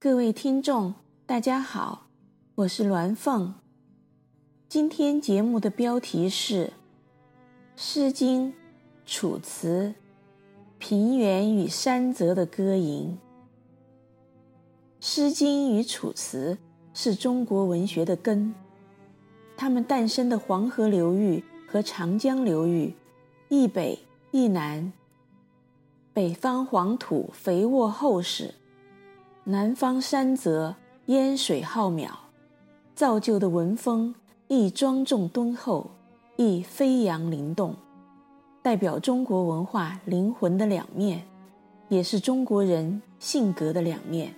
[0.00, 0.94] 各位听众，
[1.26, 2.06] 大家好，
[2.54, 3.52] 我是鸾凤。
[4.68, 6.66] 今天节目的标题是
[7.74, 8.52] 《诗经·
[9.04, 9.92] 楚辞·
[10.78, 13.18] 平原与山泽的歌吟》。
[15.04, 16.54] 《诗经》与《楚辞》
[16.94, 18.54] 是中国文学的根，
[19.56, 22.94] 它们诞生的黄河流域和长江流域，
[23.48, 23.98] 一北
[24.30, 24.92] 一南，
[26.12, 28.54] 北方黄土肥沃厚实。
[29.50, 30.76] 南方山泽
[31.06, 32.10] 烟水浩渺，
[32.94, 34.14] 造就的文风
[34.46, 35.90] 亦庄重敦厚，
[36.36, 37.74] 亦飞扬灵动，
[38.60, 41.24] 代表中国文化灵魂的两面，
[41.88, 44.28] 也是中国人性格的两面。《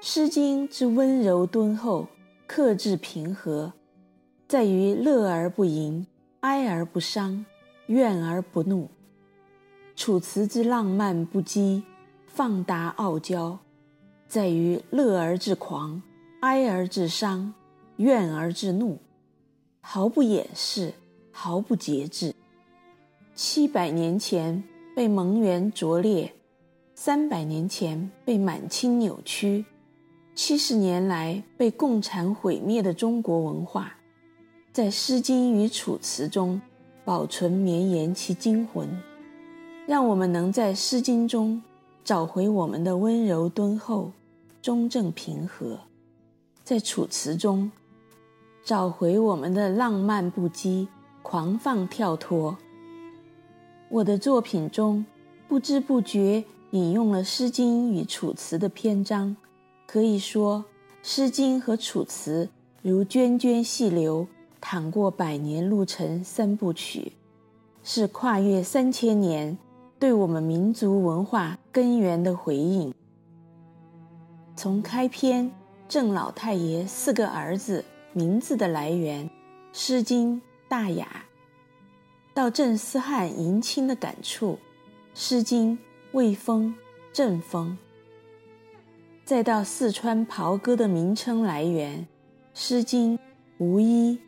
[0.00, 2.08] 诗经》之温柔敦厚、
[2.48, 3.72] 克制平和，
[4.48, 6.04] 在于乐而不淫，
[6.40, 7.46] 哀而不伤，
[7.86, 8.86] 怨而不怒；
[9.94, 11.84] 《楚辞》之浪漫不羁。
[12.34, 13.58] 放达傲娇，
[14.26, 16.00] 在于乐而至狂，
[16.40, 17.52] 哀而至伤，
[17.96, 18.96] 怨而至怒，
[19.82, 20.94] 毫不掩饰，
[21.30, 22.34] 毫不节制。
[23.34, 24.64] 七百年前
[24.96, 26.32] 被蒙元拙劣，
[26.94, 29.62] 三百年前被满清扭曲，
[30.34, 33.92] 七十年来被共产毁灭的中国文化，
[34.72, 36.58] 在《诗经》与《楚辞》中
[37.04, 38.88] 保存绵延其精魂，
[39.86, 41.62] 让我们能在《诗经》中。
[42.04, 44.10] 找回我们的温柔敦厚、
[44.60, 45.78] 中正平和，
[46.64, 47.70] 在楚辞中
[48.64, 50.88] 找回我们的浪漫不羁、
[51.22, 52.56] 狂放跳脱。
[53.88, 55.04] 我的作品中
[55.46, 56.42] 不知不觉
[56.72, 59.36] 引用了《诗经》与《楚辞》的篇章，
[59.86, 60.58] 可以说，
[61.02, 62.46] 《诗经》和《楚辞》
[62.82, 64.26] 如涓涓细流，
[64.60, 67.12] 淌过百年路程三部曲，
[67.84, 69.56] 是跨越三千年。
[70.02, 72.92] 对我们民族文化根源的回应。
[74.56, 75.48] 从开篇
[75.88, 79.24] 郑老太爷四个儿子名字的来源，
[79.72, 81.24] 《诗经》大雅，
[82.34, 84.54] 到郑思翰迎亲的感触，
[85.14, 85.78] 《诗经》
[86.10, 86.74] 卫风
[87.12, 87.78] 正风，
[89.24, 92.00] 再到四川袍哥的名称来源，
[92.54, 93.16] 《诗经》
[93.58, 94.18] 无衣，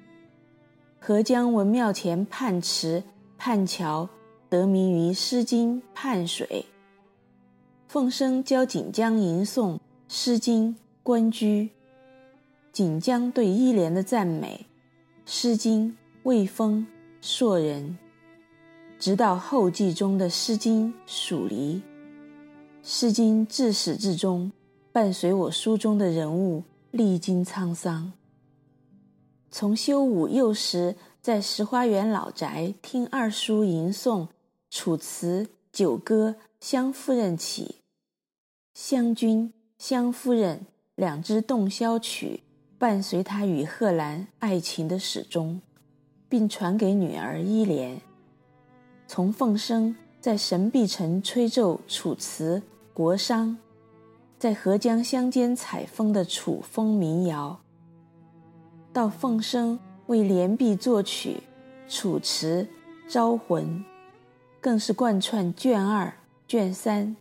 [1.00, 3.02] 合江文庙前泮池
[3.36, 4.08] 泮桥。
[4.48, 6.66] 得名于《诗经》泮水，
[7.88, 9.74] 凤生教锦江吟诵
[10.08, 11.70] 《诗经》关雎，
[12.72, 14.66] 锦江对伊莲的赞美，
[15.24, 15.90] 《诗经》
[16.22, 16.86] 卫风
[17.20, 17.98] 硕人，
[18.98, 21.76] 直到后记中的《诗经》蜀离，
[22.82, 24.52] 《诗经》自始至终
[24.92, 26.62] 伴随我书中的人物
[26.92, 28.12] 历经沧桑，
[29.50, 34.26] 从修武幼时在石花园老宅听二叔吟诵。
[34.76, 37.76] 《楚辞》《九歌》《湘夫人》起，
[38.74, 42.42] 湘君、湘夫人两支洞箫曲
[42.76, 45.60] 伴随他与贺兰爱情的始终，
[46.28, 48.02] 并传给女儿伊莲。
[49.06, 52.56] 从凤生在神臂城吹奏《楚辞》
[52.92, 53.50] 《国殇》，
[54.40, 57.56] 在合江乡间采风的楚风民谣，
[58.92, 61.36] 到凤生为连璧作曲
[61.96, 62.66] 《楚辞》
[63.12, 63.64] 《招魂》。
[64.64, 66.10] 更是贯穿卷二、
[66.48, 67.14] 卷三，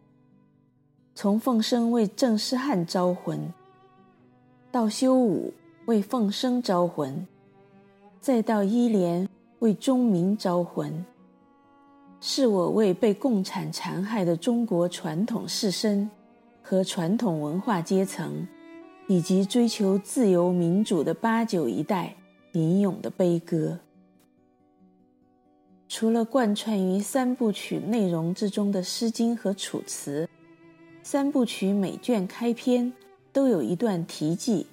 [1.14, 3.52] 从凤生为郑思翰招魂，
[4.72, 5.54] 到修武
[5.86, 7.28] 为凤生招魂，
[8.22, 9.28] 再到一莲
[9.60, 11.06] 为钟鸣招魂，
[12.22, 16.08] 是我为被共产残害的中国传统士绅
[16.62, 18.48] 和传统文化阶层，
[19.10, 22.16] 以及追求自由民主的八九一代
[22.54, 23.78] 吟咏的悲歌。
[25.96, 30.26] 除了贯穿于三部曲内容之中的《诗经》和《楚辞》，
[31.04, 32.92] 三部曲每卷开篇
[33.32, 34.66] 都有一段题记。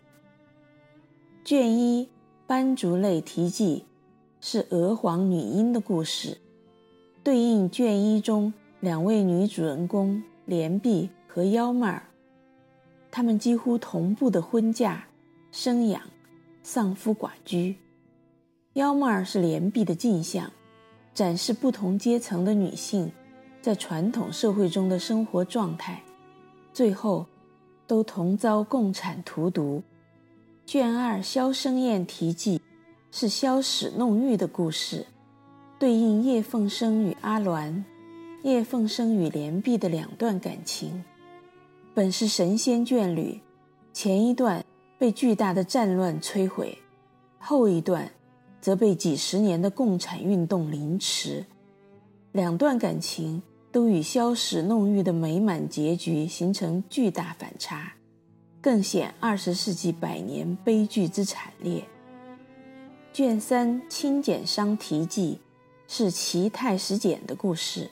[1.44, 2.06] 卷一
[2.46, 3.84] 《斑竹类题记》
[4.46, 6.38] 是娥皇女英的故事，
[7.22, 8.50] 对应卷一中
[8.80, 12.04] 两位女主人公莲碧和幺妹儿，
[13.10, 15.06] 她们几乎同步的婚嫁、
[15.52, 16.00] 生养、
[16.62, 17.76] 丧夫寡居。
[18.72, 20.50] 幺妹儿是莲碧的镜像。
[21.12, 23.10] 展示不同阶层的女性
[23.60, 26.02] 在传统社会中的生活状态，
[26.72, 27.26] 最后
[27.86, 29.82] 都同遭共产荼毒。
[30.64, 32.58] 卷二《萧生燕题记》
[33.10, 35.04] 是萧史弄玉的故事，
[35.78, 37.82] 对应叶凤生与阿鸾、
[38.44, 41.04] 叶凤生与莲碧的两段感情。
[41.92, 43.40] 本是神仙眷侣，
[43.92, 44.64] 前一段
[44.96, 46.78] 被巨大的战乱摧毁，
[47.38, 48.08] 后一段。
[48.60, 51.44] 则被几十年的共产运动凌迟，
[52.32, 53.42] 两段感情
[53.72, 57.94] 都与消史弄玉的美满结局形成巨大反差，
[58.60, 61.82] 更显二十世纪百年悲剧之惨烈。
[63.12, 65.38] 卷三《清简商题记》
[65.92, 67.90] 是齐太史简的故事，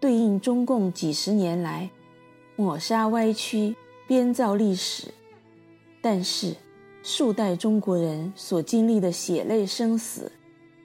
[0.00, 1.88] 对应中共几十年来
[2.56, 3.76] 抹杀歪曲、
[4.08, 5.14] 编造历史，
[6.00, 6.56] 但是
[7.04, 10.30] 数代中国人所经历的血泪生死，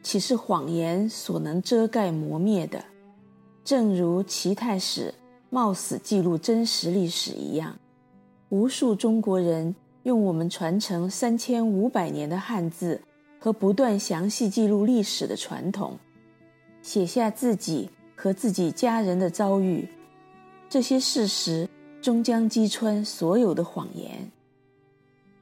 [0.02, 2.84] 岂是谎言所能遮盖磨灭的？
[3.64, 5.14] 正如齐太史
[5.52, 7.78] 冒死记录真实历史一样，
[8.50, 13.00] 无数中国人用我们传承三千五百年的汉字
[13.40, 16.00] 和不断详细记录历史的传统，
[16.82, 19.88] 写下自己和自己家人的遭遇。
[20.68, 21.70] 这些事实
[22.02, 24.18] 终将击穿所有的谎言。《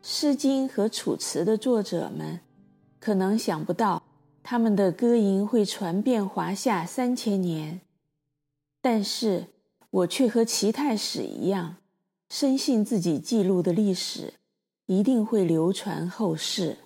[0.08, 2.40] 诗经》和《楚辞》的作者们
[3.00, 4.04] 可能想不到，
[4.44, 7.82] 他们的歌吟会传遍华夏三千年。
[8.84, 9.48] 但是
[9.90, 11.78] 我却和齐太史一样，
[12.30, 14.36] 深信自己记录的历史
[14.86, 16.78] 一定会流传后世。